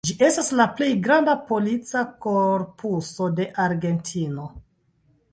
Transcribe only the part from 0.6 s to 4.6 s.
plej granda polica korpuso de Argentino.